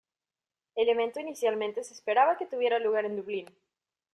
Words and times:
El 0.73 0.89
evento 0.89 1.19
inicialmente 1.19 1.83
se 1.83 1.93
esperaba 1.93 2.35
que 2.35 2.47
tuviera 2.47 2.79
lugar 2.79 3.05
en 3.05 3.17
Dublín. 3.17 3.55